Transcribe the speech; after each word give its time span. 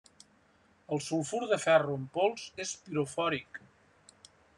El 0.95 1.01
sulfur 1.07 1.41
de 1.51 1.59
ferro 1.65 1.97
en 2.03 2.07
pols 2.15 2.47
és 2.65 2.73
pirofòric. 2.87 3.61